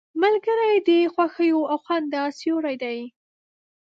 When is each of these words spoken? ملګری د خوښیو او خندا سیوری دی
ملګری 0.21 0.73
د 0.87 0.89
خوښیو 1.13 1.59
او 1.71 1.77
خندا 1.85 2.23
سیوری 2.39 2.75
دی 2.83 2.99